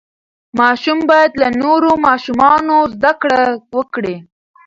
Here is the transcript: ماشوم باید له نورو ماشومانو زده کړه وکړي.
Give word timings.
ماشوم 0.59 0.99
باید 1.09 1.31
له 1.41 1.47
نورو 1.61 1.91
ماشومانو 2.07 2.75
زده 2.93 3.11
کړه 3.21 3.41
وکړي. 3.77 4.15